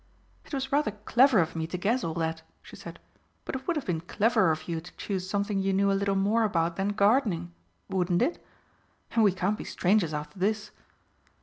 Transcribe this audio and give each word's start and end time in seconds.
"It 0.45 0.51
was 0.51 0.71
rather 0.71 0.89
clever 1.05 1.37
of 1.37 1.55
me 1.55 1.67
to 1.67 1.77
guess 1.77 2.03
all 2.03 2.15
that," 2.15 2.41
she 2.63 2.75
said. 2.75 2.99
"But 3.45 3.55
it 3.55 3.67
would 3.67 3.75
have 3.75 3.85
been 3.85 4.01
cleverer 4.01 4.49
of 4.51 4.67
you 4.67 4.81
to 4.81 4.95
choose 4.97 5.29
something 5.29 5.59
you 5.59 5.73
knew 5.73 5.91
a 5.91 5.93
little 5.93 6.15
more 6.15 6.41
about 6.43 6.75
than 6.75 6.93
gardening, 6.93 7.53
wouldn't 7.87 8.23
it? 8.23 8.43
And 9.11 9.23
we 9.23 9.31
can't 9.31 9.59
be 9.59 9.63
strangers 9.63 10.11
after 10.11 10.39
this. 10.39 10.71